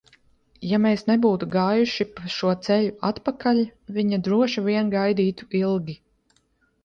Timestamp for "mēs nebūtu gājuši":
0.83-2.07